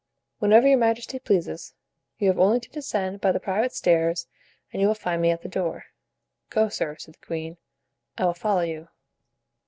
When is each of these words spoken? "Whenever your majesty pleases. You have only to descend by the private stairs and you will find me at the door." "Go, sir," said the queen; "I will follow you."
"Whenever 0.39 0.67
your 0.67 0.79
majesty 0.79 1.19
pleases. 1.19 1.75
You 2.17 2.29
have 2.29 2.39
only 2.39 2.59
to 2.61 2.69
descend 2.71 3.21
by 3.21 3.31
the 3.31 3.39
private 3.39 3.71
stairs 3.71 4.25
and 4.73 4.81
you 4.81 4.87
will 4.87 4.95
find 4.95 5.21
me 5.21 5.29
at 5.29 5.43
the 5.43 5.47
door." 5.47 5.85
"Go, 6.49 6.69
sir," 6.69 6.95
said 6.97 7.13
the 7.13 7.25
queen; 7.27 7.57
"I 8.17 8.25
will 8.25 8.33
follow 8.33 8.61
you." 8.61 8.87